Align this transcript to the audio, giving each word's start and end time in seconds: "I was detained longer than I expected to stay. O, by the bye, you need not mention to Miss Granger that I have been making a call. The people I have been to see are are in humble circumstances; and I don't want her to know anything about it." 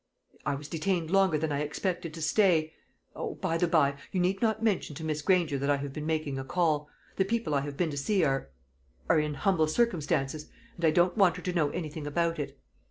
"I 0.47 0.55
was 0.55 0.67
detained 0.67 1.11
longer 1.11 1.37
than 1.37 1.51
I 1.51 1.59
expected 1.59 2.11
to 2.15 2.23
stay. 2.23 2.73
O, 3.15 3.35
by 3.35 3.55
the 3.59 3.67
bye, 3.67 3.97
you 4.11 4.19
need 4.19 4.41
not 4.41 4.63
mention 4.63 4.95
to 4.95 5.03
Miss 5.03 5.21
Granger 5.21 5.59
that 5.59 5.69
I 5.69 5.75
have 5.77 5.93
been 5.93 6.07
making 6.07 6.39
a 6.39 6.43
call. 6.43 6.89
The 7.17 7.23
people 7.23 7.53
I 7.53 7.61
have 7.61 7.77
been 7.77 7.91
to 7.91 7.97
see 7.97 8.23
are 8.23 8.49
are 9.09 9.19
in 9.19 9.35
humble 9.35 9.67
circumstances; 9.67 10.49
and 10.75 10.85
I 10.85 10.89
don't 10.89 11.17
want 11.17 11.35
her 11.35 11.43
to 11.43 11.53
know 11.53 11.69
anything 11.69 12.07
about 12.07 12.39
it." 12.39 12.59